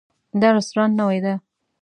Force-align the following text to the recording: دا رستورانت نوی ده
دا 0.41 0.47
رستورانت 0.57 0.93
نوی 0.99 1.19
ده 1.25 1.33